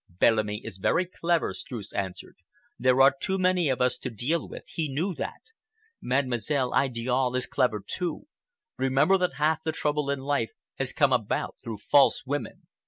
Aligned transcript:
"Bellamy 0.09 0.65
is 0.65 0.79
very 0.79 1.05
clever," 1.05 1.53
Streuss 1.53 1.93
answered. 1.93 2.37
"There 2.79 3.01
are 3.03 3.13
too 3.21 3.37
many 3.37 3.69
of 3.69 3.81
us 3.81 3.99
to 3.99 4.09
deal 4.09 4.47
with,—he 4.49 4.87
knew 4.91 5.13
that. 5.13 5.41
Mademoiselle 6.01 6.73
Idiale 6.75 7.35
is 7.37 7.45
clever, 7.45 7.83
too. 7.85 8.25
Remember 8.79 9.19
that 9.19 9.33
half 9.33 9.63
the 9.63 9.71
trouble 9.71 10.09
in 10.09 10.21
life 10.21 10.49
has 10.79 10.91
come 10.91 11.13
about 11.13 11.57
through 11.63 11.77
false 11.91 12.23
women. 12.25 12.65